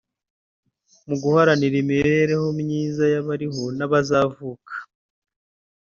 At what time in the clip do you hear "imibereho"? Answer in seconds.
1.83-2.47